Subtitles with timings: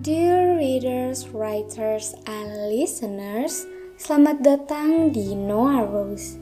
[0.00, 3.68] Dear readers, writers, and listeners,
[4.00, 6.40] selamat datang di Noah Rose.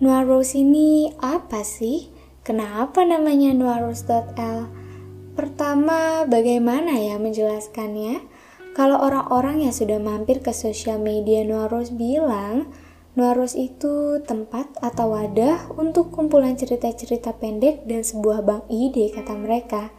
[0.00, 2.08] Noah Rose ini apa sih?
[2.40, 4.72] Kenapa namanya noahrose.l?
[5.36, 8.24] Pertama, bagaimana ya menjelaskannya?
[8.72, 12.72] Kalau orang-orang yang sudah mampir ke sosial media Noah Rose bilang,
[13.12, 19.36] Noah Rose itu tempat atau wadah untuk kumpulan cerita-cerita pendek dan sebuah bank ide kata
[19.36, 19.92] mereka.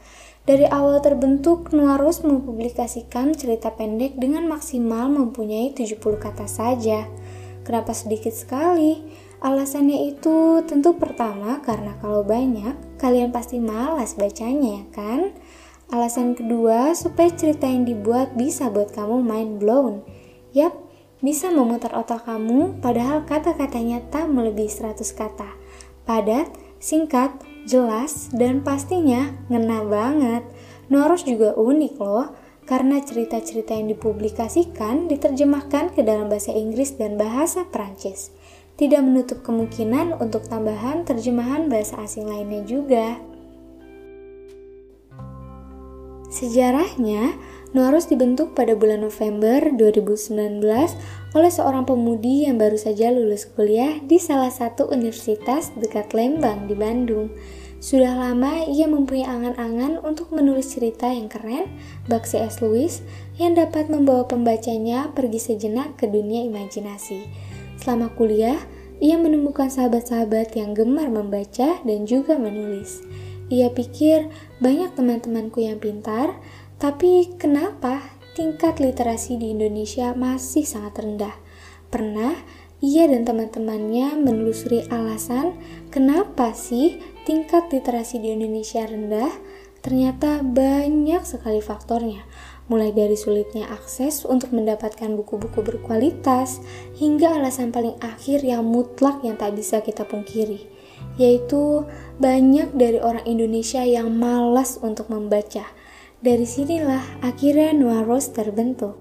[0.48, 7.04] Dari awal terbentuk, Nuarus mempublikasikan cerita pendek dengan maksimal mempunyai 70 kata saja.
[7.68, 9.04] Kenapa sedikit sekali?
[9.44, 15.36] Alasannya itu tentu pertama karena kalau banyak, kalian pasti malas bacanya ya kan?
[15.92, 20.08] Alasan kedua, supaya cerita yang dibuat bisa buat kamu mind blown.
[20.56, 20.72] Yap,
[21.20, 25.60] bisa memutar otak kamu padahal kata-katanya tak melebihi 100 kata.
[26.08, 26.48] Padat,
[26.80, 27.36] singkat,
[27.68, 30.44] jelas, dan pastinya ngena banget.
[30.88, 32.32] Noros juga unik loh,
[32.64, 38.32] karena cerita-cerita yang dipublikasikan diterjemahkan ke dalam bahasa Inggris dan bahasa Prancis.
[38.80, 43.20] Tidak menutup kemungkinan untuk tambahan terjemahan bahasa asing lainnya juga.
[46.28, 47.40] Sejarahnya,
[47.76, 50.64] Noarus dibentuk pada bulan November 2019
[51.38, 56.74] oleh seorang pemudi yang baru saja lulus kuliah di salah satu universitas dekat Lembang di
[56.74, 57.30] Bandung.
[57.78, 61.70] Sudah lama ia mempunyai angan-angan untuk menulis cerita yang keren,
[62.10, 62.66] bak C.S.
[62.66, 63.06] Lewis,
[63.38, 67.30] yang dapat membawa pembacanya pergi sejenak ke dunia imajinasi.
[67.78, 68.58] Selama kuliah,
[68.98, 73.06] ia menemukan sahabat-sahabat yang gemar membaca dan juga menulis.
[73.54, 74.26] Ia pikir
[74.58, 76.34] banyak teman-temanku yang pintar,
[76.82, 81.34] tapi kenapa tingkat literasi di Indonesia masih sangat rendah?
[81.90, 82.38] Pernah
[82.86, 85.58] ia dan teman-temannya menelusuri alasan
[85.90, 89.34] kenapa sih tingkat literasi di Indonesia rendah?
[89.82, 92.22] Ternyata banyak sekali faktornya,
[92.70, 96.62] mulai dari sulitnya akses untuk mendapatkan buku-buku berkualitas
[97.02, 100.70] hingga alasan paling akhir yang mutlak yang tak bisa kita pungkiri,
[101.18, 101.90] yaitu
[102.22, 105.66] banyak dari orang Indonesia yang malas untuk membaca
[106.18, 108.98] dari sinilah akhirnya Noah Rose terbentuk.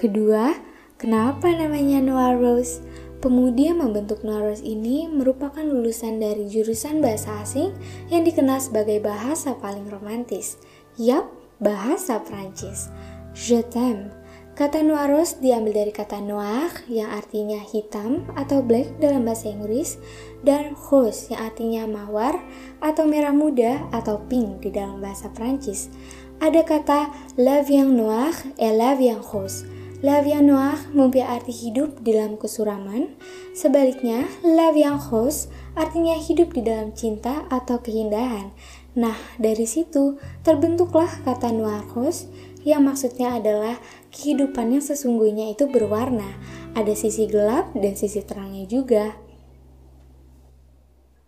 [0.00, 0.56] Kedua,
[0.96, 2.80] kenapa namanya Noah Rose?
[3.20, 7.72] Pemudi yang membentuk Noah Rose ini merupakan lulusan dari jurusan bahasa asing
[8.12, 10.60] yang dikenal sebagai bahasa paling romantis.
[11.00, 12.92] Yap, bahasa Prancis.
[13.32, 14.12] Je t'aime
[14.54, 19.98] Kata noiros diambil dari kata noir yang artinya hitam atau black dalam bahasa Inggris
[20.46, 22.38] dan rose yang artinya mawar
[22.78, 25.90] atau merah muda atau pink di dalam bahasa Prancis.
[26.38, 29.66] Ada kata la vie noir et la vie rose.
[30.06, 33.10] La vie noir mempunyai arti hidup di dalam kesuraman,
[33.58, 38.54] sebaliknya la vie rose artinya hidup di dalam cinta atau keindahan.
[38.94, 42.30] Nah, dari situ terbentuklah kata noir rose
[42.64, 43.76] yang maksudnya adalah
[44.14, 46.38] kehidupan yang sesungguhnya itu berwarna,
[46.78, 49.23] ada sisi gelap dan sisi terangnya juga.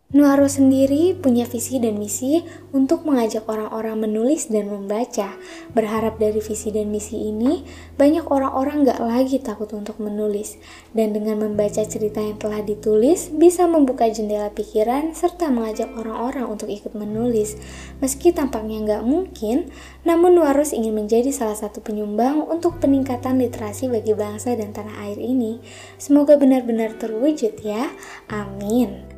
[0.07, 2.39] Nuaro sendiri punya visi dan misi
[2.71, 5.35] untuk mengajak orang-orang menulis dan membaca.
[5.75, 7.67] Berharap dari visi dan misi ini,
[7.99, 10.63] banyak orang-orang gak lagi takut untuk menulis.
[10.95, 16.71] Dan dengan membaca cerita yang telah ditulis, bisa membuka jendela pikiran serta mengajak orang-orang untuk
[16.71, 17.59] ikut menulis.
[17.99, 19.75] Meski tampaknya gak mungkin,
[20.07, 25.19] namun Nuarus ingin menjadi salah satu penyumbang untuk peningkatan literasi bagi bangsa dan tanah air
[25.19, 25.59] ini.
[25.99, 27.91] Semoga benar-benar terwujud ya.
[28.31, 29.16] Amin.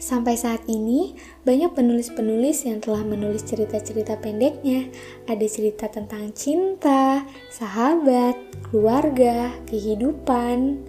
[0.00, 1.12] Sampai saat ini,
[1.44, 4.88] banyak penulis-penulis yang telah menulis cerita-cerita pendeknya.
[5.28, 8.32] Ada cerita tentang cinta, sahabat,
[8.72, 10.80] keluarga, kehidupan,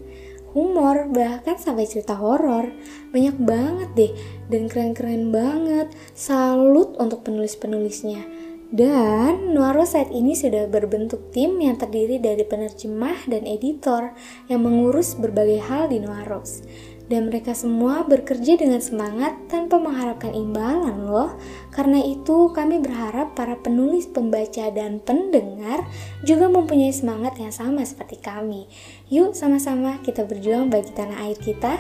[0.56, 2.72] humor, bahkan sampai cerita horor.
[3.12, 4.12] Banyak banget deh,
[4.48, 5.92] dan keren-keren banget.
[6.16, 8.24] Salut untuk penulis-penulisnya.
[8.72, 14.16] Dan Nuaro saat ini sudah berbentuk tim yang terdiri dari penerjemah dan editor
[14.48, 16.64] yang mengurus berbagai hal di Nuaros
[17.12, 21.36] dan mereka semua bekerja dengan semangat tanpa mengharapkan imbalan loh.
[21.76, 25.84] Karena itu kami berharap para penulis, pembaca, dan pendengar
[26.24, 28.72] juga mempunyai semangat yang sama seperti kami.
[29.12, 31.76] Yuk sama-sama kita berjuang bagi tanah air kita.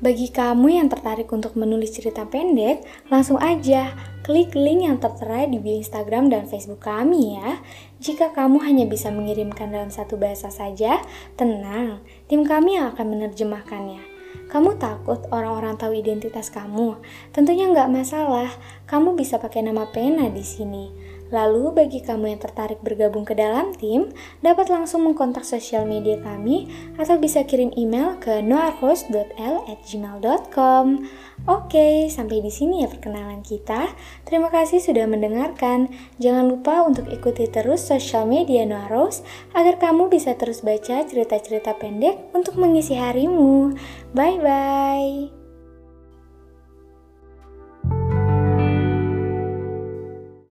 [0.00, 2.80] Bagi kamu yang tertarik untuk menulis cerita pendek,
[3.12, 3.92] langsung aja
[4.24, 7.60] klik link yang tertera di bio Instagram dan Facebook kami ya.
[8.00, 11.04] Jika kamu hanya bisa mengirimkan dalam satu bahasa saja,
[11.36, 12.00] tenang,
[12.32, 14.00] tim kami yang akan menerjemahkannya.
[14.48, 16.96] Kamu takut orang-orang tahu identitas kamu?
[17.36, 18.48] Tentunya nggak masalah,
[18.88, 20.88] kamu bisa pakai nama pena di sini.
[21.30, 24.08] Lalu bagi kamu yang tertarik bergabung ke dalam tim,
[24.42, 26.66] dapat langsung mengkontak sosial media kami
[26.98, 30.86] atau bisa kirim email ke noarhost.l@gmail.com.
[31.48, 33.88] Oke, sampai di sini ya perkenalan kita.
[34.28, 35.88] Terima kasih sudah mendengarkan.
[36.20, 39.24] Jangan lupa untuk ikuti terus sosial media Noaros
[39.56, 43.72] agar kamu bisa terus baca cerita-cerita pendek untuk mengisi harimu.
[44.12, 45.39] Bye bye.